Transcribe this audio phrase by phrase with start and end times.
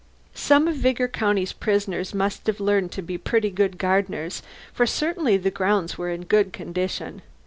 [0.33, 4.41] Some of Vigor county's prisoners must have learned to be pretty good gardeners,
[4.73, 7.21] for certainly the grounds were in good condition.